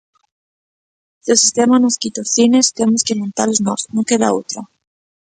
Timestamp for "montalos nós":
3.21-3.81